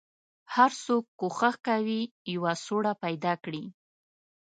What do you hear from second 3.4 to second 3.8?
کړي.